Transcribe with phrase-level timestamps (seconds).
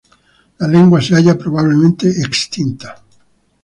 [0.57, 3.03] La lengua se halla probablemente extinta.